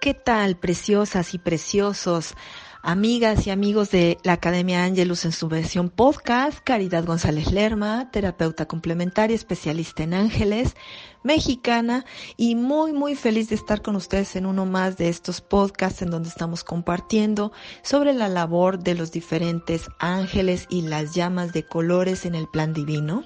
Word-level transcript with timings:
¿Qué 0.00 0.14
tal, 0.14 0.56
preciosas 0.56 1.34
y 1.34 1.38
preciosos? 1.38 2.34
Amigas 2.82 3.48
y 3.48 3.50
amigos 3.50 3.90
de 3.90 4.18
la 4.22 4.34
Academia 4.34 4.84
Angelus 4.84 5.24
en 5.24 5.32
su 5.32 5.48
versión 5.48 5.90
podcast, 5.90 6.60
Caridad 6.62 7.04
González 7.04 7.50
Lerma, 7.50 8.08
terapeuta 8.12 8.66
complementaria, 8.66 9.34
especialista 9.34 10.04
en 10.04 10.14
ángeles, 10.14 10.76
mexicana 11.24 12.04
y 12.36 12.54
muy 12.54 12.92
muy 12.92 13.16
feliz 13.16 13.48
de 13.48 13.56
estar 13.56 13.82
con 13.82 13.96
ustedes 13.96 14.36
en 14.36 14.46
uno 14.46 14.66
más 14.66 14.96
de 14.98 15.08
estos 15.08 15.40
podcasts 15.40 16.00
en 16.02 16.10
donde 16.10 16.28
estamos 16.28 16.62
compartiendo 16.62 17.50
sobre 17.82 18.12
la 18.12 18.28
labor 18.28 18.78
de 18.78 18.94
los 18.94 19.10
diferentes 19.10 19.88
ángeles 19.98 20.66
y 20.70 20.82
las 20.82 21.12
llamas 21.12 21.52
de 21.52 21.66
colores 21.66 22.24
en 22.24 22.36
el 22.36 22.46
plan 22.46 22.72
divino. 22.72 23.24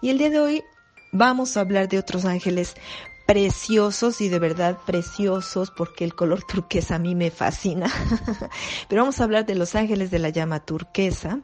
Y 0.00 0.10
el 0.10 0.18
día 0.18 0.30
de 0.30 0.38
hoy 0.38 0.62
vamos 1.10 1.56
a 1.56 1.60
hablar 1.60 1.88
de 1.88 1.98
otros 1.98 2.24
ángeles 2.24 2.76
preciosos 3.26 4.20
y 4.20 4.28
de 4.28 4.38
verdad 4.38 4.78
preciosos 4.86 5.70
porque 5.70 6.04
el 6.04 6.14
color 6.14 6.44
turquesa 6.48 6.94
a 6.94 6.98
mí 6.98 7.14
me 7.14 7.30
fascina. 7.30 7.90
Pero 8.88 9.02
vamos 9.02 9.20
a 9.20 9.24
hablar 9.24 9.44
de 9.44 9.56
los 9.56 9.74
ángeles 9.74 10.10
de 10.10 10.20
la 10.20 10.30
llama 10.30 10.60
turquesa, 10.60 11.40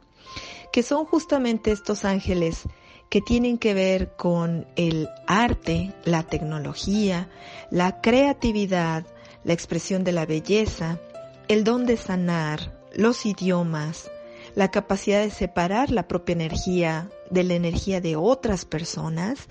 que 0.71 0.81
son 0.81 1.05
justamente 1.05 1.71
estos 1.71 2.05
ángeles 2.05 2.63
que 3.09 3.21
tienen 3.21 3.59
que 3.59 3.75
ver 3.75 4.15
con 4.15 4.65
el 4.75 5.07
arte, 5.27 5.93
la 6.03 6.23
tecnología, 6.23 7.29
la 7.69 8.01
creatividad, 8.01 9.05
la 9.43 9.53
expresión 9.53 10.03
de 10.03 10.13
la 10.13 10.25
belleza, 10.25 10.99
el 11.47 11.63
don 11.63 11.85
de 11.85 11.97
sanar, 11.97 12.79
los 12.95 13.25
idiomas, 13.25 14.09
la 14.55 14.71
capacidad 14.71 15.21
de 15.21 15.31
separar 15.31 15.91
la 15.91 16.07
propia 16.07 16.33
energía 16.33 17.09
de 17.29 17.43
la 17.43 17.53
energía 17.53 18.01
de 18.01 18.15
otras 18.15 18.65
personas 18.65 19.47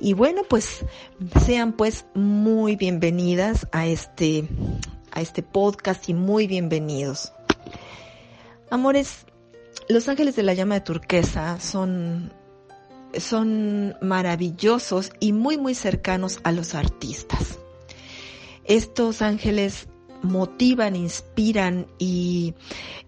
y 0.00 0.14
bueno, 0.14 0.42
pues 0.48 0.84
sean 1.44 1.72
pues 1.72 2.06
muy 2.14 2.76
bienvenidas 2.76 3.66
a 3.72 3.86
este, 3.86 4.48
a 5.12 5.20
este 5.20 5.42
podcast 5.42 6.08
y 6.08 6.14
muy 6.14 6.46
bienvenidos. 6.46 7.32
Amores, 8.70 9.26
los 9.88 10.08
ángeles 10.08 10.36
de 10.36 10.42
la 10.42 10.54
llama 10.54 10.76
de 10.76 10.80
turquesa 10.82 11.60
son, 11.60 12.32
son 13.18 13.94
maravillosos 14.00 15.12
y 15.20 15.32
muy 15.32 15.58
muy 15.58 15.74
cercanos 15.74 16.40
a 16.44 16.52
los 16.52 16.74
artistas. 16.74 17.58
Estos 18.64 19.22
ángeles 19.22 19.88
motivan, 20.22 20.96
inspiran 20.96 21.86
y 21.98 22.54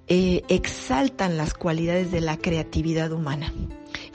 eh, 0.06 0.42
exaltan 0.48 1.36
las 1.36 1.55
cualidades 1.55 2.12
de 2.12 2.20
la 2.20 2.36
creatividad 2.36 3.11
humana 3.12 3.52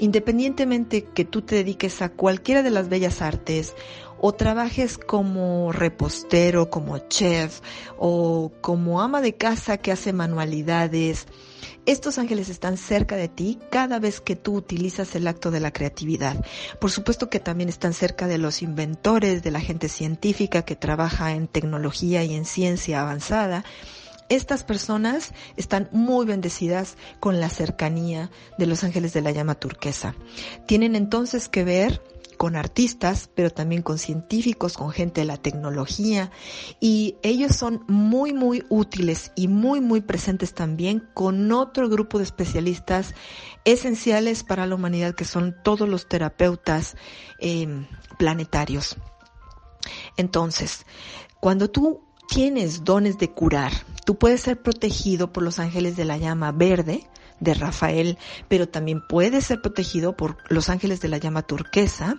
independientemente 0.03 1.05
que 1.05 1.23
tú 1.23 1.41
te 1.43 1.55
dediques 1.55 2.01
a 2.01 2.09
cualquiera 2.09 2.61
de 2.61 2.71
las 2.71 2.89
bellas 2.89 3.21
artes 3.21 3.73
o 4.19 4.33
trabajes 4.33 4.97
como 4.97 5.71
repostero, 5.71 6.69
como 6.69 6.97
chef 7.07 7.61
o 7.97 8.51
como 8.59 9.01
ama 9.01 9.21
de 9.21 9.35
casa 9.35 9.77
que 9.77 9.93
hace 9.93 10.11
manualidades, 10.11 11.25
estos 11.85 12.17
ángeles 12.17 12.49
están 12.49 12.75
cerca 12.75 13.15
de 13.15 13.29
ti 13.29 13.59
cada 13.71 13.99
vez 13.99 14.19
que 14.19 14.35
tú 14.35 14.55
utilizas 14.55 15.15
el 15.15 15.25
acto 15.25 15.51
de 15.51 15.61
la 15.61 15.71
creatividad. 15.71 16.43
Por 16.81 16.91
supuesto 16.91 17.29
que 17.29 17.39
también 17.39 17.69
están 17.69 17.93
cerca 17.93 18.27
de 18.27 18.37
los 18.37 18.61
inventores, 18.61 19.41
de 19.41 19.51
la 19.51 19.61
gente 19.61 19.87
científica 19.87 20.63
que 20.63 20.75
trabaja 20.75 21.31
en 21.31 21.47
tecnología 21.47 22.25
y 22.25 22.35
en 22.35 22.43
ciencia 22.43 23.01
avanzada 23.01 23.63
estas 24.29 24.63
personas 24.63 25.33
están 25.57 25.89
muy 25.91 26.25
bendecidas 26.25 26.97
con 27.19 27.39
la 27.39 27.49
cercanía 27.49 28.31
de 28.57 28.67
los 28.67 28.83
ángeles 28.83 29.13
de 29.13 29.21
la 29.21 29.31
llama 29.31 29.55
turquesa. 29.55 30.15
Tienen 30.65 30.95
entonces 30.95 31.49
que 31.49 31.63
ver 31.63 32.01
con 32.37 32.55
artistas, 32.55 33.29
pero 33.33 33.51
también 33.51 33.83
con 33.83 33.97
científicos, 33.97 34.75
con 34.75 34.91
gente 34.91 35.21
de 35.21 35.25
la 35.25 35.37
tecnología, 35.37 36.31
y 36.79 37.15
ellos 37.21 37.55
son 37.55 37.85
muy, 37.87 38.33
muy 38.33 38.65
útiles 38.69 39.31
y 39.35 39.47
muy, 39.47 39.79
muy 39.79 40.01
presentes 40.01 40.53
también 40.53 41.07
con 41.13 41.51
otro 41.51 41.87
grupo 41.89 42.17
de 42.17 42.25
especialistas 42.25 43.13
esenciales 43.65 44.43
para 44.43 44.67
la 44.67 44.75
humanidad, 44.75 45.15
que 45.15 45.25
son 45.25 45.55
todos 45.63 45.87
los 45.87 46.07
terapeutas 46.09 46.97
eh, 47.39 47.85
planetarios. 48.17 48.97
Entonces, 50.17 50.85
cuando 51.39 51.69
tú 51.69 52.03
tienes 52.29 52.83
dones 52.83 53.17
de 53.17 53.31
curar, 53.31 53.71
tú 54.05 54.17
puedes 54.17 54.41
ser 54.41 54.61
protegido 54.61 55.31
por 55.31 55.43
los 55.43 55.59
ángeles 55.59 55.95
de 55.95 56.05
la 56.05 56.17
llama 56.17 56.51
verde 56.51 57.07
de 57.39 57.53
Rafael, 57.53 58.17
pero 58.47 58.67
también 58.67 59.05
puedes 59.07 59.45
ser 59.45 59.61
protegido 59.61 60.15
por 60.15 60.37
los 60.49 60.69
ángeles 60.69 61.01
de 61.01 61.09
la 61.09 61.17
llama 61.17 61.41
turquesa 61.41 62.15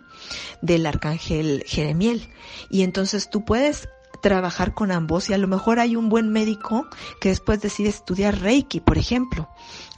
del 0.61 0.87
arcángel 0.87 1.65
Jeremiel. 1.67 2.29
Y 2.71 2.83
entonces 2.83 3.31
tú 3.31 3.45
puedes 3.45 3.89
trabajar 4.23 4.75
con 4.75 4.93
ambos 4.93 5.29
y 5.29 5.35
a 5.35 5.39
lo 5.39 5.49
mejor 5.49 5.79
hay 5.79 5.97
un 5.97 6.09
buen 6.09 6.31
médico 6.31 6.87
que 7.21 7.31
después 7.31 7.61
decide 7.61 7.89
estudiar 7.89 8.41
Reiki, 8.41 8.81
por 8.81 8.99
ejemplo, 8.99 9.49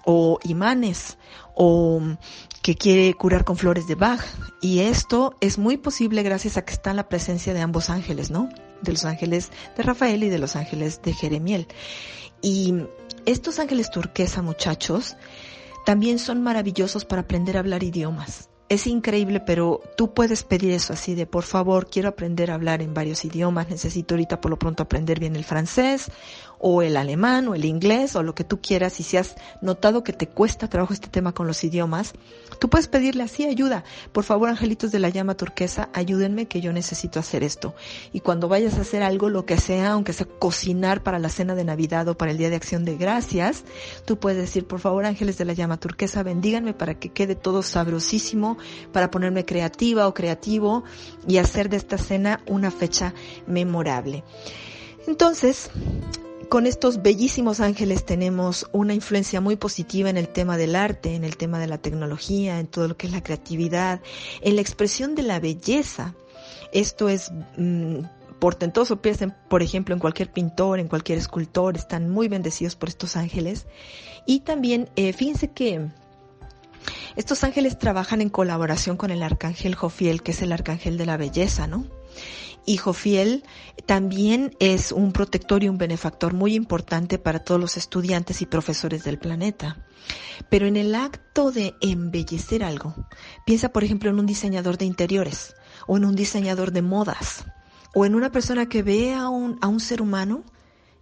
o 0.05 0.39
imanes, 0.45 1.19
o 1.55 2.01
que 2.63 2.75
quiere 2.75 3.15
curar 3.15 3.45
con 3.45 3.57
flores 3.57 3.87
de 3.87 3.95
Bach. 3.95 4.21
Y 4.61 4.81
esto 4.81 5.37
es 5.41 5.59
muy 5.59 5.77
posible 5.77 6.23
gracias 6.23 6.57
a 6.57 6.65
que 6.65 6.73
está 6.73 6.91
en 6.91 6.97
la 6.97 7.09
presencia 7.09 7.55
de 7.55 7.61
ambos 7.61 7.91
ángeles, 7.91 8.31
¿no? 8.31 8.49
De 8.87 8.93
los 8.93 9.05
ángeles 9.05 9.51
de 9.77 9.83
Rafael 9.83 10.25
y 10.25 10.31
de 10.31 10.39
los 10.39 10.57
ángeles 10.57 11.03
de 11.03 11.13
Jeremiel. 11.13 11.67
Y 12.41 12.75
estos 13.27 13.59
ángeles 13.59 13.91
turquesa, 13.91 14.41
muchachos, 14.41 15.17
también 15.85 16.19
son 16.19 16.43
maravillosos 16.43 17.05
para 17.05 17.23
aprender 17.23 17.57
a 17.57 17.61
hablar 17.61 17.83
idiomas 17.83 18.49
es 18.69 18.87
increíble, 18.87 19.41
pero 19.41 19.81
tú 19.97 20.13
puedes 20.13 20.43
pedir 20.43 20.73
eso 20.73 20.93
así 20.93 21.15
de, 21.15 21.27
por 21.27 21.45
favor, 21.45 21.89
quiero 21.89 22.09
aprender 22.09 22.51
a 22.51 22.55
hablar 22.55 22.83
en 22.83 22.95
varios 22.95 23.25
idiomas, 23.25 23.69
necesito 23.69 24.15
ahorita 24.15 24.41
por 24.41 24.51
lo 24.51 24.59
pronto 24.59 24.83
aprender 24.83 25.21
bien 25.21 25.37
el 25.37 25.45
francés 25.45 26.11
o 26.59 26.83
el 26.83 26.97
alemán 26.97 27.49
o 27.49 27.55
el 27.55 27.65
inglés 27.65 28.17
o 28.17 28.23
lo 28.23 28.35
que 28.35 28.45
tú 28.45 28.61
quieras 28.61 29.01
y 29.01 29.03
si 29.03 29.17
has 29.17 29.37
notado 29.61 30.03
que 30.03 30.13
te 30.13 30.29
cuesta 30.29 30.69
trabajo 30.69 30.95
este 30.95 31.09
tema 31.09 31.33
con 31.33 31.47
los 31.47 31.63
idiomas, 31.65 32.15
tú 32.59 32.69
puedes 32.69 32.89
pedirle 32.89 33.23
así 33.23 33.45
ayuda. 33.45 33.85
Por 34.13 34.25
favor, 34.25 34.49
angelitos 34.49 34.93
de 34.93 34.99
la 34.99 35.09
llama 35.09 35.37
turquesa, 35.37 35.89
ayúdenme 35.93 36.47
que 36.47 36.61
yo 36.61 36.73
necesito 36.73 37.21
hacer 37.21 37.43
esto. 37.43 37.75
Y 38.13 38.21
cuando 38.21 38.49
vayas 38.49 38.79
a 38.79 38.83
hacer 38.83 39.03
algo, 39.03 39.29
lo 39.29 39.47
que 39.47 39.59
sea, 39.59 39.93
aunque 39.93 40.13
sea 40.13 40.27
cocinar 40.27 41.03
para 41.03 41.19
la 41.19 41.29
cena 41.29 41.55
de 41.55 41.65
Navidad 41.65 42.09
o 42.09 42.17
para 42.17 42.31
el 42.31 42.39
Día 42.39 42.51
de 42.51 42.57
Acción 42.57 42.85
de 42.85 42.97
Gracias, 42.97 43.65
tú 44.05 44.19
puedes 44.19 44.39
decir, 44.39 44.67
por 44.67 44.81
favor, 44.81 45.05
ángeles 45.05 45.39
de 45.39 45.45
la 45.45 45.53
llama 45.53 45.79
turquesa, 45.79 46.23
bendíganme 46.23 46.75
para 46.75 46.99
que 46.99 47.11
quede 47.11 47.35
todo 47.35 47.63
sabrosísimo, 47.63 48.57
para 48.93 49.11
ponerme 49.11 49.45
creativa 49.45 50.09
o 50.09 50.15
creativo 50.15 50.85
y 51.27 51.39
hacer 51.39 51.69
de 51.69 51.77
esta 51.77 51.99
cena 51.99 52.41
una 52.47 52.71
fecha 52.71 53.15
memorable. 53.47 54.25
Entonces, 55.07 55.71
con 56.49 56.67
estos 56.67 57.03
bellísimos 57.03 57.61
ángeles 57.61 58.05
tenemos 58.05 58.67
una 58.73 58.95
influencia 58.95 59.41
muy 59.41 59.57
positiva 59.57 60.11
en 60.11 60.17
el 60.17 60.29
tema 60.29 60.57
del 60.57 60.77
arte, 60.77 61.15
en 61.15 61.25
el 61.25 61.37
tema 61.37 61.59
de 61.59 61.67
la 61.67 61.79
tecnología, 61.79 62.61
en 62.61 62.67
todo 62.67 62.89
lo 62.89 62.97
que 62.97 63.07
es 63.07 63.13
la 63.13 63.23
creatividad, 63.23 64.01
en 64.41 64.57
la 64.57 64.61
expresión 64.61 65.15
de 65.15 65.23
la 65.23 65.41
belleza. 65.41 66.15
Esto 66.73 67.09
es 67.09 67.33
mm, 67.57 68.01
portentoso, 68.39 69.01
piensen 69.03 69.35
por 69.49 69.63
ejemplo 69.63 69.95
en 69.95 70.01
cualquier 70.01 70.33
pintor, 70.33 70.79
en 70.79 70.89
cualquier 70.89 71.19
escultor, 71.19 71.77
están 71.77 72.11
muy 72.11 72.29
bendecidos 72.29 72.77
por 72.77 72.89
estos 72.89 73.17
ángeles. 73.17 73.67
Y 74.27 74.41
también, 74.41 74.89
eh, 74.97 75.13
fíjense 75.13 75.49
que 75.49 75.89
estos 77.17 77.45
ángeles 77.45 77.79
trabajan 77.79 78.21
en 78.21 78.29
colaboración 78.29 78.97
con 78.97 79.11
el 79.11 79.23
arcángel 79.23 79.75
Jofiel, 79.75 80.23
que 80.23 80.33
es 80.33 80.43
el 80.43 80.53
arcángel 80.53 80.99
de 80.99 81.07
la 81.07 81.17
belleza, 81.17 81.67
¿no? 81.67 81.87
Hijo 82.67 82.93
fiel, 82.93 83.45
también 83.87 84.57
es 84.59 84.93
un 84.93 85.13
protector 85.13 85.63
y 85.63 85.69
un 85.69 85.79
benefactor 85.79 86.35
muy 86.35 86.55
importante 86.55 87.19
para 87.19 87.41
todos 87.41 87.61
los 87.61 87.77
estudiantes 87.77 88.43
y 88.43 88.47
profesores 88.47 89.05
del 89.05 89.19
planeta. 89.19 89.79
Pero 90.51 90.67
en 90.67 90.77
el 90.77 90.95
acto 90.95 91.53
de 91.53 91.75
embellecer 91.81 92.63
algo, 92.63 92.95
piensa 93.45 93.71
por 93.71 93.85
ejemplo 93.85 94.11
en 94.11 94.19
un 94.19 94.27
diseñador 94.27 94.79
de 94.79 94.85
interiores 94.85 95.55
o 95.87 95.97
en 95.97 96.05
un 96.05 96.15
diseñador 96.15 96.73
de 96.73 96.83
modas 96.83 97.45
o 97.95 98.05
en 98.05 98.15
una 98.15 98.31
persona 98.31 98.67
que 98.67 98.83
ve 98.83 99.15
a 99.15 99.29
un, 99.29 99.59
a 99.63 99.69
un 99.69 99.81
ser 99.81 100.03
humano 100.03 100.45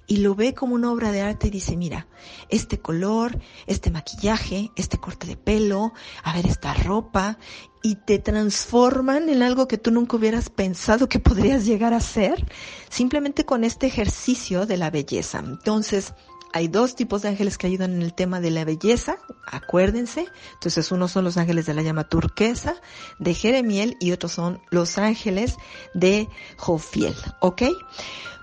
y 0.06 0.18
lo 0.18 0.34
ve 0.34 0.54
como 0.54 0.74
una 0.74 0.92
obra 0.92 1.12
de 1.12 1.22
arte 1.22 1.48
y 1.48 1.50
dice, 1.50 1.76
mira, 1.76 2.06
este 2.48 2.78
color, 2.78 3.38
este 3.66 3.90
maquillaje, 3.90 4.70
este 4.76 4.98
corte 4.98 5.26
de 5.26 5.36
pelo, 5.36 5.92
a 6.22 6.34
ver 6.34 6.46
esta 6.46 6.74
ropa, 6.74 7.38
y 7.82 7.96
te 7.96 8.18
transforman 8.18 9.28
en 9.28 9.42
algo 9.42 9.68
que 9.68 9.78
tú 9.78 9.90
nunca 9.90 10.16
hubieras 10.16 10.48
pensado 10.50 11.08
que 11.08 11.18
podrías 11.20 11.66
llegar 11.66 11.94
a 11.94 12.00
ser, 12.00 12.46
simplemente 12.88 13.44
con 13.44 13.64
este 13.64 13.86
ejercicio 13.86 14.66
de 14.66 14.76
la 14.76 14.90
belleza. 14.90 15.38
Entonces, 15.38 16.14
hay 16.54 16.68
dos 16.68 16.94
tipos 16.94 17.22
de 17.22 17.30
ángeles 17.30 17.58
que 17.58 17.66
ayudan 17.66 17.94
en 17.94 18.02
el 18.02 18.14
tema 18.14 18.40
de 18.40 18.52
la 18.52 18.64
belleza, 18.64 19.16
acuérdense. 19.44 20.26
Entonces, 20.52 20.92
unos 20.92 21.10
son 21.10 21.24
los 21.24 21.36
ángeles 21.36 21.66
de 21.66 21.74
la 21.74 21.82
llama 21.82 22.08
turquesa, 22.08 22.76
de 23.18 23.34
Jeremiel, 23.34 23.96
y 23.98 24.12
otros 24.12 24.30
son 24.30 24.60
los 24.70 24.96
ángeles 24.96 25.56
de 25.94 26.28
Jofiel, 26.56 27.16
¿ok? 27.40 27.62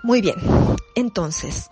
Muy 0.02 0.20
bien. 0.20 0.36
Entonces, 0.94 1.70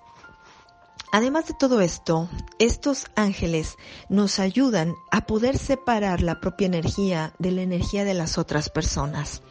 Además 1.13 1.49
de 1.49 1.55
todo 1.59 1.81
esto, 1.81 2.29
estos 2.61 3.07
ángeles 3.17 3.77
nos 4.09 4.39
ayudan 4.39 4.95
a 5.11 5.27
poder 5.27 5.59
separar 5.59 6.23
la 6.23 6.41
propia 6.41 6.67
energía 6.67 7.33
de 7.41 7.51
la 7.51 7.63
energía 7.63 8.05
de 8.05 8.15
las 8.15 8.39
otras 8.39 8.69
personas. 8.69 9.43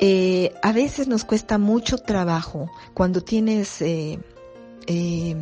Eh, 0.00 0.52
a 0.62 0.72
veces 0.72 1.08
nos 1.08 1.24
cuesta 1.24 1.56
mucho 1.56 1.96
trabajo 1.96 2.70
cuando 2.92 3.22
tienes, 3.22 3.80
eh, 3.80 4.18
eh, 4.86 5.40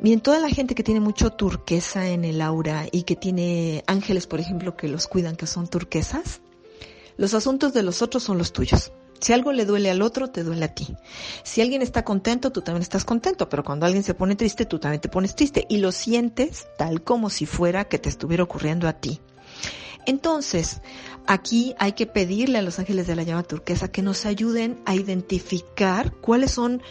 bien, 0.00 0.20
toda 0.20 0.38
la 0.38 0.48
gente 0.48 0.74
que 0.74 0.82
tiene 0.82 1.00
mucho 1.00 1.30
turquesa 1.30 2.08
en 2.08 2.24
el 2.24 2.40
aura 2.40 2.86
y 2.90 3.02
que 3.02 3.16
tiene 3.16 3.84
ángeles, 3.86 4.26
por 4.26 4.40
ejemplo, 4.40 4.76
que 4.76 4.88
los 4.88 5.06
cuidan, 5.06 5.36
que 5.36 5.46
son 5.46 5.68
turquesas, 5.68 6.40
los 7.16 7.34
asuntos 7.34 7.72
de 7.72 7.82
los 7.82 8.02
otros 8.02 8.22
son 8.22 8.38
los 8.38 8.52
tuyos. 8.52 8.92
Si 9.20 9.32
algo 9.32 9.52
le 9.52 9.64
duele 9.64 9.90
al 9.90 10.02
otro, 10.02 10.28
te 10.28 10.42
duele 10.44 10.66
a 10.66 10.74
ti. 10.74 10.94
Si 11.42 11.62
alguien 11.62 11.80
está 11.80 12.04
contento, 12.04 12.52
tú 12.52 12.60
también 12.60 12.82
estás 12.82 13.04
contento, 13.04 13.48
pero 13.48 13.64
cuando 13.64 13.86
alguien 13.86 14.04
se 14.04 14.14
pone 14.14 14.36
triste, 14.36 14.66
tú 14.66 14.78
también 14.78 15.00
te 15.00 15.08
pones 15.08 15.34
triste 15.34 15.66
y 15.68 15.78
lo 15.78 15.90
sientes 15.92 16.66
tal 16.76 17.02
como 17.02 17.30
si 17.30 17.46
fuera 17.46 17.86
que 17.86 17.98
te 17.98 18.08
estuviera 18.08 18.42
ocurriendo 18.42 18.88
a 18.88 18.92
ti. 18.92 19.20
Entonces, 20.04 20.82
aquí 21.26 21.74
hay 21.78 21.92
que 21.92 22.06
pedirle 22.06 22.58
a 22.58 22.62
los 22.62 22.78
ángeles 22.78 23.06
de 23.06 23.16
la 23.16 23.24
llama 23.24 23.42
turquesa 23.42 23.88
que 23.88 24.02
nos 24.02 24.26
ayuden 24.26 24.80
a 24.84 24.94
identificar 24.94 26.12
cuáles 26.12 26.52
son 26.52 26.82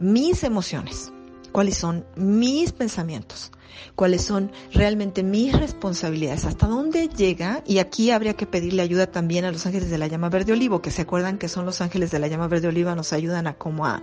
mis 0.00 0.42
emociones, 0.42 1.12
cuáles 1.54 1.76
son 1.76 2.04
mis 2.16 2.72
pensamientos, 2.72 3.52
cuáles 3.94 4.22
son 4.22 4.50
realmente 4.72 5.22
mis 5.22 5.56
responsabilidades, 5.56 6.46
hasta 6.46 6.66
dónde 6.66 7.08
llega, 7.08 7.62
y 7.64 7.78
aquí 7.78 8.10
habría 8.10 8.34
que 8.34 8.44
pedirle 8.44 8.82
ayuda 8.82 9.06
también 9.06 9.44
a 9.44 9.52
los 9.52 9.64
ángeles 9.64 9.88
de 9.88 9.98
la 9.98 10.08
llama 10.08 10.30
verde 10.30 10.52
olivo, 10.52 10.82
que 10.82 10.90
se 10.90 11.02
acuerdan 11.02 11.38
que 11.38 11.48
son 11.48 11.64
los 11.64 11.80
ángeles 11.80 12.10
de 12.10 12.18
la 12.18 12.26
llama 12.26 12.48
verde 12.48 12.66
oliva, 12.66 12.96
nos 12.96 13.12
ayudan 13.12 13.46
a 13.46 13.54
como 13.54 13.86
a 13.86 14.02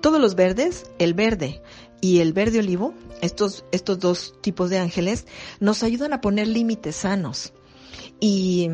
todos 0.00 0.20
los 0.20 0.34
verdes, 0.34 0.90
el 0.98 1.14
verde 1.14 1.62
y 2.00 2.18
el 2.18 2.32
verde 2.32 2.58
olivo, 2.58 2.92
estos, 3.20 3.64
estos 3.70 4.00
dos 4.00 4.34
tipos 4.40 4.68
de 4.68 4.80
ángeles, 4.80 5.28
nos 5.60 5.84
ayudan 5.84 6.12
a 6.12 6.20
poner 6.20 6.48
límites 6.48 6.96
sanos. 6.96 7.52
Y, 8.18 8.68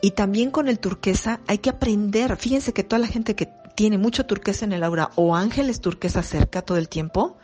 y 0.00 0.12
también 0.12 0.50
con 0.50 0.68
el 0.68 0.78
turquesa 0.78 1.40
hay 1.46 1.58
que 1.58 1.68
aprender, 1.68 2.34
fíjense 2.38 2.72
que 2.72 2.82
toda 2.82 2.98
la 2.98 3.08
gente 3.08 3.36
que 3.36 3.50
tiene 3.74 3.98
mucho 3.98 4.26
turquesa 4.26 4.64
en 4.64 4.72
el 4.72 4.84
aura 4.84 5.10
o 5.16 5.34
ángeles 5.34 5.80
turquesa 5.80 6.22
cerca 6.22 6.62
todo 6.62 6.78
el 6.78 6.88
tiempo, 6.88 7.36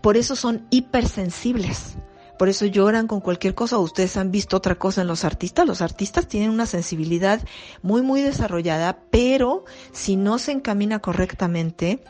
por 0.00 0.16
eso 0.16 0.36
son 0.36 0.66
hipersensibles. 0.70 1.96
Por 2.38 2.48
eso 2.48 2.66
lloran 2.66 3.08
con 3.08 3.20
cualquier 3.20 3.56
cosa. 3.56 3.78
Ustedes 3.78 4.16
han 4.16 4.30
visto 4.30 4.56
otra 4.56 4.76
cosa 4.76 5.00
en 5.00 5.08
los 5.08 5.24
artistas. 5.24 5.66
Los 5.66 5.82
artistas 5.82 6.28
tienen 6.28 6.50
una 6.50 6.66
sensibilidad 6.66 7.40
muy, 7.82 8.00
muy 8.00 8.22
desarrollada, 8.22 9.00
pero 9.10 9.64
si 9.92 10.14
no 10.14 10.38
se 10.38 10.52
encamina 10.52 11.00
correctamente, 11.00 12.04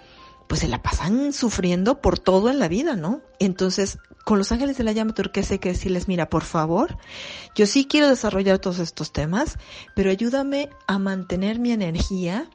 pues 0.47 0.61
se 0.61 0.69
la 0.69 0.83
pasan 0.83 1.33
sufriendo 1.33 2.03
por 2.03 2.19
todo 2.19 2.51
en 2.51 2.59
la 2.59 2.69
vida, 2.69 2.95
¿no? 2.95 3.23
Entonces, 3.39 3.99
con 4.25 4.37
los 4.37 4.53
ángeles 4.53 4.77
de 4.77 4.85
la 4.85 4.93
llama 4.93 5.15
turquesa 5.15 5.55
hay 5.55 5.59
que 5.59 5.71
decirles, 5.71 6.09
mira, 6.09 6.29
por 6.29 6.45
favor, 6.45 6.99
yo 7.55 7.67
sí 7.67 7.87
quiero 7.87 8.09
desarrollar 8.09 8.59
todos 8.59 8.79
estos 8.81 9.13
temas, 9.13 9.57
pero 9.95 10.11
ayúdame 10.11 10.69
a 10.87 10.99
mantener 10.99 11.59
mi 11.59 11.73
energía 11.73 12.51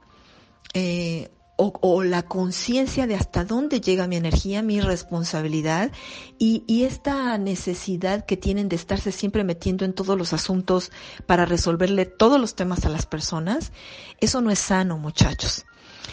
eh, 0.73 1.29
o, 1.55 2.03
la 2.03 2.23
conciencia 2.23 3.07
de 3.07 3.15
hasta 3.15 3.45
dónde 3.45 3.79
llega 3.79 4.07
mi 4.07 4.15
energía, 4.15 4.63
mi 4.63 4.81
responsabilidad 4.81 5.91
y, 6.39 6.63
y, 6.67 6.83
esta 6.83 7.37
necesidad 7.37 8.25
que 8.25 8.37
tienen 8.37 8.69
de 8.69 8.75
estarse 8.75 9.11
siempre 9.11 9.43
metiendo 9.43 9.85
en 9.85 9.93
todos 9.93 10.17
los 10.17 10.33
asuntos 10.33 10.91
para 11.27 11.45
resolverle 11.45 12.05
todos 12.05 12.41
los 12.41 12.55
temas 12.55 12.85
a 12.85 12.89
las 12.89 13.05
personas, 13.05 13.71
eso 14.19 14.41
no 14.41 14.49
es 14.49 14.59
sano, 14.59 14.97
muchachos. 14.97 15.65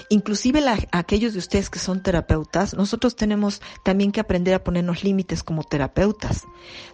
Inclusive 0.08 0.62
aquellos 0.92 1.32
de 1.32 1.38
ustedes 1.38 1.70
que 1.70 1.78
son 1.78 2.02
terapeutas, 2.02 2.74
nosotros 2.74 3.16
tenemos 3.16 3.60
también 3.84 4.12
que 4.12 4.20
aprender 4.20 4.54
a 4.54 4.64
ponernos 4.64 5.04
límites 5.04 5.42
como 5.42 5.64
terapeutas. 5.64 6.44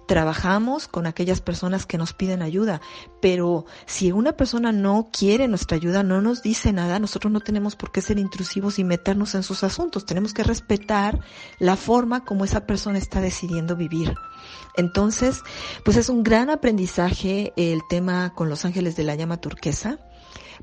Trabajamos 0.06 0.86
con 0.88 1.06
aquellas 1.06 1.40
personas 1.40 1.86
que 1.86 1.98
nos 1.98 2.12
piden 2.12 2.42
ayuda, 2.42 2.80
pero 3.20 3.66
si 3.86 4.12
una 4.12 4.32
persona 4.32 4.72
no 4.72 5.08
quiere 5.12 5.48
nuestra 5.48 5.76
ayuda, 5.76 6.02
no 6.02 6.20
nos 6.20 6.42
dice 6.42 6.72
nada, 6.72 6.98
nosotros 6.98 7.32
no 7.32 7.40
tenemos 7.40 7.76
por 7.76 7.90
qué 7.90 8.00
ser 8.00 8.18
intrusivos 8.18 8.78
y 8.78 8.84
meternos 8.84 9.34
en 9.34 9.42
sus 9.42 9.64
asuntos. 9.64 10.06
Tenemos 10.06 10.34
que 10.34 10.44
respetar 10.44 11.20
la 11.58 11.76
forma 11.76 12.24
como 12.24 12.44
esa 12.44 12.66
persona 12.66 12.98
está 12.98 13.20
decidiendo 13.20 13.76
vivir. 13.76 14.14
Entonces, 14.76 15.40
pues 15.84 15.96
es 15.96 16.08
un 16.08 16.22
gran 16.22 16.50
aprendizaje 16.50 17.52
el 17.56 17.80
tema 17.88 18.34
con 18.34 18.48
los 18.48 18.64
ángeles 18.64 18.94
de 18.96 19.04
la 19.04 19.14
llama 19.14 19.38
turquesa 19.38 19.98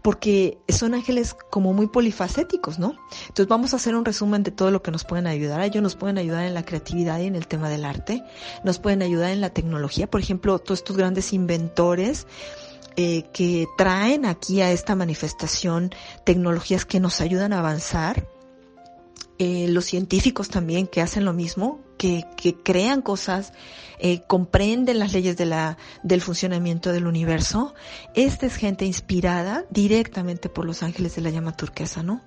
porque 0.01 0.57
son 0.69 0.93
ángeles 0.93 1.35
como 1.49 1.73
muy 1.73 1.87
polifacéticos, 1.87 2.79
¿no? 2.79 2.95
Entonces 3.21 3.47
vamos 3.47 3.73
a 3.73 3.77
hacer 3.77 3.95
un 3.95 4.05
resumen 4.05 4.43
de 4.43 4.51
todo 4.51 4.71
lo 4.71 4.81
que 4.81 4.91
nos 4.91 5.03
pueden 5.05 5.27
ayudar. 5.27 5.61
Ellos 5.61 5.83
nos 5.83 5.95
pueden 5.95 6.17
ayudar 6.17 6.45
en 6.45 6.53
la 6.53 6.65
creatividad 6.65 7.19
y 7.19 7.27
en 7.27 7.35
el 7.35 7.47
tema 7.47 7.69
del 7.69 7.85
arte, 7.85 8.23
nos 8.63 8.79
pueden 8.79 9.01
ayudar 9.01 9.31
en 9.31 9.41
la 9.41 9.51
tecnología, 9.51 10.07
por 10.09 10.21
ejemplo, 10.21 10.59
todos 10.59 10.79
estos 10.79 10.97
grandes 10.97 11.33
inventores, 11.33 12.27
eh, 12.95 13.23
que 13.33 13.67
traen 13.75 14.23
aquí 14.25 14.61
a 14.61 14.71
esta 14.71 14.95
manifestación 14.95 15.89
tecnologías 16.25 16.85
que 16.85 16.99
nos 16.99 17.21
ayudan 17.21 17.51
a 17.51 17.59
avanzar. 17.59 18.27
Eh, 19.39 19.67
los 19.69 19.85
científicos 19.85 20.49
también 20.49 20.87
que 20.87 21.01
hacen 21.01 21.25
lo 21.25 21.33
mismo, 21.33 21.81
que, 21.97 22.25
que 22.37 22.53
crean 22.55 23.01
cosas, 23.01 23.53
eh, 23.99 24.21
comprenden 24.27 24.99
las 24.99 25.13
leyes 25.13 25.37
de 25.37 25.45
la, 25.45 25.77
del 26.03 26.21
funcionamiento 26.21 26.91
del 26.91 27.07
universo. 27.07 27.73
Esta 28.15 28.45
es 28.45 28.55
gente 28.55 28.85
inspirada 28.85 29.65
directamente 29.69 30.49
por 30.49 30.65
los 30.65 30.83
ángeles 30.83 31.15
de 31.15 31.21
la 31.21 31.29
llama 31.29 31.55
turquesa, 31.55 32.03
¿no? 32.03 32.21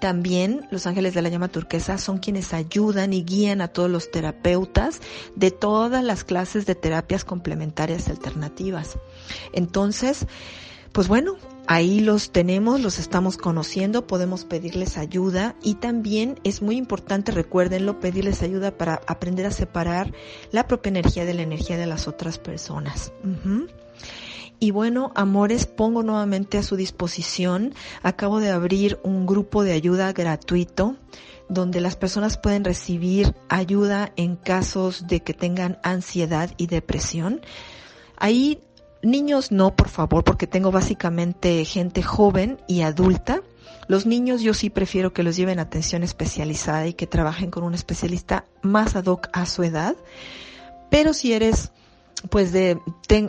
También 0.00 0.68
los 0.70 0.86
ángeles 0.86 1.14
de 1.14 1.22
la 1.22 1.28
llama 1.28 1.48
turquesa 1.48 1.98
son 1.98 2.18
quienes 2.18 2.52
ayudan 2.52 3.14
y 3.14 3.24
guían 3.24 3.60
a 3.60 3.68
todos 3.68 3.90
los 3.90 4.10
terapeutas 4.10 5.00
de 5.34 5.50
todas 5.50 6.04
las 6.04 6.24
clases 6.24 6.66
de 6.66 6.74
terapias 6.74 7.24
complementarias 7.24 8.08
alternativas. 8.08 8.98
Entonces, 9.52 10.26
pues 10.92 11.08
bueno, 11.08 11.36
Ahí 11.66 12.00
los 12.00 12.30
tenemos, 12.30 12.80
los 12.80 12.98
estamos 12.98 13.38
conociendo, 13.38 14.06
podemos 14.06 14.44
pedirles 14.44 14.98
ayuda 14.98 15.56
y 15.62 15.76
también 15.76 16.38
es 16.44 16.60
muy 16.60 16.76
importante, 16.76 17.32
recuérdenlo, 17.32 18.00
pedirles 18.00 18.42
ayuda 18.42 18.76
para 18.76 19.00
aprender 19.06 19.46
a 19.46 19.50
separar 19.50 20.12
la 20.50 20.66
propia 20.66 20.90
energía 20.90 21.24
de 21.24 21.32
la 21.32 21.42
energía 21.42 21.78
de 21.78 21.86
las 21.86 22.06
otras 22.06 22.38
personas. 22.38 23.12
Y 24.60 24.70
bueno, 24.72 25.12
amores, 25.14 25.64
pongo 25.64 26.02
nuevamente 26.02 26.58
a 26.58 26.62
su 26.62 26.76
disposición. 26.76 27.74
Acabo 28.02 28.40
de 28.40 28.50
abrir 28.50 28.98
un 29.02 29.24
grupo 29.24 29.64
de 29.64 29.72
ayuda 29.72 30.12
gratuito 30.12 30.96
donde 31.48 31.80
las 31.80 31.96
personas 31.96 32.38
pueden 32.38 32.64
recibir 32.64 33.34
ayuda 33.48 34.12
en 34.16 34.36
casos 34.36 35.06
de 35.06 35.20
que 35.20 35.34
tengan 35.34 35.78
ansiedad 35.82 36.50
y 36.56 36.66
depresión. 36.66 37.40
Ahí 38.16 38.60
Niños 39.04 39.52
no, 39.52 39.76
por 39.76 39.88
favor, 39.88 40.24
porque 40.24 40.46
tengo 40.46 40.70
básicamente 40.70 41.64
gente 41.64 42.02
joven 42.02 42.58
y 42.66 42.82
adulta. 42.82 43.42
Los 43.86 44.06
niños 44.06 44.40
yo 44.40 44.54
sí 44.54 44.70
prefiero 44.70 45.12
que 45.12 45.22
los 45.22 45.36
lleven 45.36 45.58
atención 45.58 46.02
especializada 46.02 46.86
y 46.86 46.94
que 46.94 47.06
trabajen 47.06 47.50
con 47.50 47.64
un 47.64 47.74
especialista 47.74 48.46
más 48.62 48.96
ad 48.96 49.06
hoc 49.06 49.28
a 49.32 49.44
su 49.46 49.62
edad. 49.62 49.94
Pero 50.90 51.12
si 51.12 51.34
eres, 51.34 51.70
pues 52.30 52.52
de, 52.52 52.78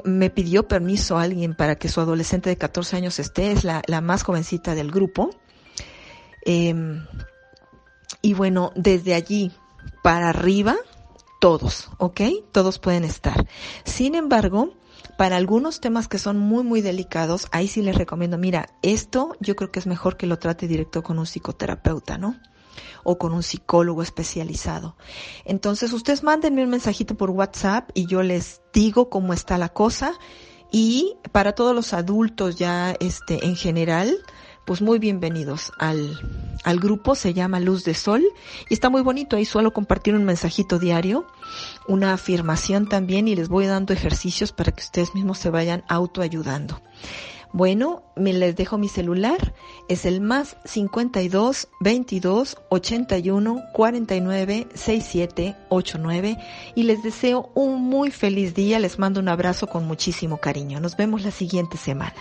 me 0.05 0.29
pidió 0.29 0.67
permiso 0.67 1.17
alguien 1.17 1.55
para 1.55 1.75
que 1.75 1.89
su 1.89 1.99
adolescente 1.99 2.49
de 2.49 2.57
14 2.57 2.95
años 2.95 3.19
esté, 3.19 3.51
es 3.51 3.63
la, 3.63 3.81
la 3.87 3.99
más 3.99 4.23
jovencita 4.23 4.75
del 4.75 4.91
grupo. 4.91 5.31
Em, 6.45 7.05
y 8.21 8.33
bueno, 8.33 8.71
desde 8.75 9.13
allí 9.13 9.51
para 10.03 10.29
arriba, 10.29 10.75
todos, 11.41 11.89
¿ok? 11.97 12.21
Todos 12.51 12.79
pueden 12.79 13.03
estar. 13.03 13.45
Sin 13.83 14.15
embargo, 14.15 14.73
para 15.17 15.37
algunos 15.37 15.79
temas 15.79 16.07
que 16.07 16.19
son 16.19 16.37
muy, 16.37 16.63
muy 16.63 16.81
delicados, 16.81 17.47
ahí 17.51 17.67
sí 17.67 17.81
les 17.81 17.95
recomiendo, 17.95 18.37
mira, 18.37 18.69
esto 18.81 19.35
yo 19.39 19.55
creo 19.55 19.71
que 19.71 19.79
es 19.79 19.87
mejor 19.87 20.17
que 20.17 20.27
lo 20.27 20.39
trate 20.39 20.67
directo 20.67 21.03
con 21.03 21.19
un 21.19 21.25
psicoterapeuta, 21.25 22.17
¿no? 22.17 22.39
O 23.03 23.17
con 23.17 23.33
un 23.33 23.43
psicólogo 23.43 24.01
especializado. 24.01 24.97
Entonces, 25.45 25.93
ustedes 25.93 26.23
mándenme 26.23 26.63
un 26.63 26.69
mensajito 26.69 27.15
por 27.15 27.29
WhatsApp 27.29 27.89
y 27.93 28.07
yo 28.07 28.23
les 28.23 28.61
digo 28.73 29.09
cómo 29.09 29.33
está 29.33 29.57
la 29.57 29.69
cosa. 29.69 30.13
Y 30.71 31.15
para 31.31 31.53
todos 31.53 31.73
los 31.73 31.93
adultos 31.93 32.57
ya, 32.57 32.95
este, 32.99 33.45
en 33.45 33.55
general, 33.55 34.17
pues 34.65 34.81
muy 34.81 34.97
bienvenidos 34.97 35.71
al, 35.77 36.19
al 36.63 36.79
grupo, 36.79 37.13
se 37.13 37.33
llama 37.33 37.59
Luz 37.59 37.83
de 37.83 37.93
Sol 37.93 38.23
y 38.67 38.73
está 38.73 38.89
muy 38.89 39.03
bonito, 39.03 39.35
ahí 39.35 39.45
suelo 39.45 39.71
compartir 39.71 40.15
un 40.15 40.25
mensajito 40.25 40.79
diario, 40.79 41.27
una 41.87 42.13
afirmación 42.13 42.89
también 42.89 43.27
y 43.27 43.35
les 43.35 43.47
voy 43.47 43.67
dando 43.67 43.93
ejercicios 43.93 44.51
para 44.51 44.71
que 44.71 44.81
ustedes 44.81 45.13
mismos 45.13 45.37
se 45.37 45.51
vayan 45.51 45.83
autoayudando. 45.87 46.81
Bueno, 47.53 48.03
me 48.17 48.33
les 48.33 48.57
dejo 48.57 48.77
mi 48.77 48.89
celular, 48.89 49.53
es 49.87 50.05
el 50.05 50.19
más 50.19 50.57
52 50.65 51.69
22 51.79 52.57
81 52.67 53.63
49 53.71 54.67
67 54.73 55.55
89 55.69 56.37
y 56.75 56.83
les 56.83 57.01
deseo 57.01 57.51
un 57.53 57.81
muy 57.81 58.11
feliz 58.11 58.55
día, 58.55 58.79
les 58.79 58.99
mando 58.99 59.21
un 59.21 59.29
abrazo 59.29 59.67
con 59.67 59.85
muchísimo 59.85 60.37
cariño. 60.37 60.81
Nos 60.81 60.97
vemos 60.97 61.23
la 61.23 61.31
siguiente 61.31 61.77
semana. 61.77 62.15